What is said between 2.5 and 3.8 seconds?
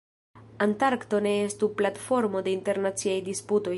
internaciaj disputoj.